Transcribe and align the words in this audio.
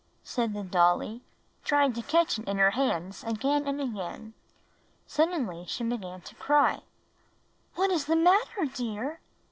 said 0.23 0.55
the 0.55 0.63
dolly, 0.63 1.21
trying 1.63 1.93
to 1.93 2.01
catch 2.01 2.39
it 2.39 2.47
in 2.49 2.57
her 2.57 2.71
hands 2.71 3.23
again 3.23 3.67
and 3.67 3.79
again. 3.79 4.33
Suddenly 5.05 5.63
she 5.67 5.83
began 5.83 6.21
to 6.21 6.33
cry. 6.33 6.77
"Wliy, 7.75 7.77
what 7.77 7.91
is 7.91 8.05
the 8.05 8.15
matter, 8.15 8.65
dear?" 8.65 9.19